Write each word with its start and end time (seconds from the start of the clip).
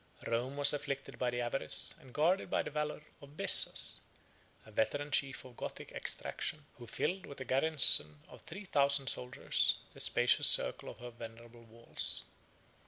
Rome 0.25 0.57
was 0.57 0.73
afflicted 0.73 1.19
by 1.19 1.29
the 1.29 1.41
avarice, 1.41 1.93
and 1.99 2.11
guarded 2.11 2.49
by 2.49 2.63
the 2.63 2.71
valor, 2.71 3.03
of 3.21 3.37
Bessas, 3.37 3.97
a 4.65 4.71
veteran 4.71 5.11
chief 5.11 5.45
of 5.45 5.55
Gothic 5.55 5.91
extraction, 5.91 6.65
who 6.79 6.87
filled, 6.87 7.27
with 7.27 7.39
a 7.39 7.45
garrison 7.45 8.23
of 8.27 8.41
three 8.41 8.65
thousand 8.65 9.09
soldiers, 9.09 9.75
the 9.93 9.99
spacious 9.99 10.47
circle 10.47 10.89
of 10.89 10.97
her 10.97 11.11
venerable 11.11 11.65
walls. 11.65 12.23